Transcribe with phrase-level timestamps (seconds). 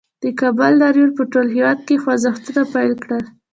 [0.23, 3.23] د کابل لاریون په ټول هېواد کې خوځښتونه پیل کړل